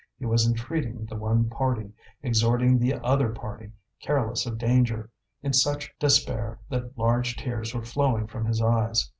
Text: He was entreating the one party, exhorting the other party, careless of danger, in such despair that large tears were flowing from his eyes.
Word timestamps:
He 0.17 0.25
was 0.25 0.47
entreating 0.47 1.05
the 1.05 1.15
one 1.15 1.47
party, 1.47 1.91
exhorting 2.23 2.79
the 2.79 2.95
other 2.95 3.29
party, 3.29 3.71
careless 4.01 4.47
of 4.47 4.57
danger, 4.57 5.11
in 5.43 5.53
such 5.53 5.93
despair 5.99 6.59
that 6.69 6.97
large 6.97 7.35
tears 7.35 7.75
were 7.75 7.85
flowing 7.85 8.25
from 8.25 8.45
his 8.47 8.63
eyes. 8.63 9.07